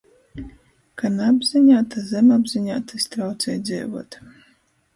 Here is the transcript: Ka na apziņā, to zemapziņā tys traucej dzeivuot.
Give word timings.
Ka 1.01 1.11
na 1.17 1.27
apziņā, 1.33 1.83
to 1.95 2.03
zemapziņā 2.13 2.81
tys 2.93 3.07
traucej 3.17 3.63
dzeivuot. 3.71 4.21